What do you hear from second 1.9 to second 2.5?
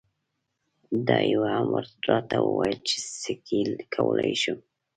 راته